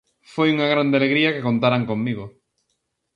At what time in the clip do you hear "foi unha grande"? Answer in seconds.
0.33-0.95